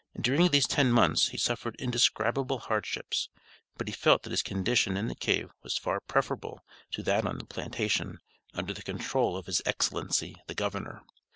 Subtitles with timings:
[0.19, 3.29] During these ten months he suffered indescribable hardships,
[3.77, 7.37] but he felt that his condition in the cave was far preferable to that on
[7.37, 8.17] the plantation,
[8.55, 11.03] under the control of his Excellency, the Governor.